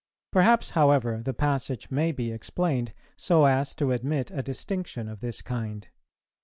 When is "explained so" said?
2.31-3.45